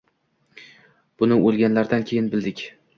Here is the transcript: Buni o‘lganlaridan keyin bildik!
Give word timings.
Buni 1.21 1.39
o‘lganlaridan 1.51 2.11
keyin 2.13 2.35
bildik! 2.37 2.69